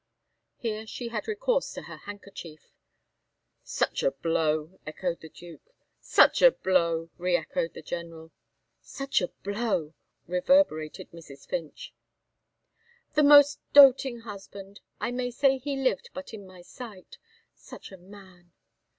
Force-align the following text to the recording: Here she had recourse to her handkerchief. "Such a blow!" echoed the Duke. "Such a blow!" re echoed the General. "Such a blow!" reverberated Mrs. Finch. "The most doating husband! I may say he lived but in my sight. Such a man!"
Here 0.57 0.87
she 0.87 1.09
had 1.09 1.27
recourse 1.27 1.71
to 1.73 1.83
her 1.83 1.97
handkerchief. 1.97 2.73
"Such 3.63 4.01
a 4.01 4.09
blow!" 4.09 4.79
echoed 4.83 5.21
the 5.21 5.29
Duke. 5.29 5.75
"Such 5.99 6.41
a 6.41 6.49
blow!" 6.49 7.11
re 7.19 7.37
echoed 7.37 7.75
the 7.75 7.83
General. 7.83 8.31
"Such 8.81 9.21
a 9.21 9.27
blow!" 9.27 9.93
reverberated 10.25 11.11
Mrs. 11.11 11.47
Finch. 11.47 11.93
"The 13.13 13.21
most 13.21 13.59
doating 13.73 14.21
husband! 14.21 14.79
I 14.99 15.11
may 15.11 15.29
say 15.29 15.59
he 15.59 15.75
lived 15.77 16.09
but 16.15 16.33
in 16.33 16.47
my 16.47 16.63
sight. 16.63 17.19
Such 17.53 17.91
a 17.91 17.97
man!" 17.97 18.53